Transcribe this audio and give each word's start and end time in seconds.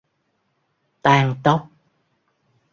tang 1.03 1.31
tóc 1.43 1.61